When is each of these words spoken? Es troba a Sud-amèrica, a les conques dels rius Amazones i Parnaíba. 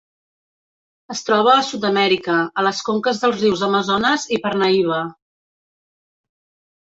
Es 1.15 1.19
troba 1.27 1.51
a 1.55 1.65
Sud-amèrica, 1.67 2.37
a 2.61 2.63
les 2.69 2.79
conques 2.87 3.21
dels 3.23 3.37
rius 3.43 3.63
Amazones 3.69 4.25
i 4.37 4.41
Parnaíba. 4.47 5.03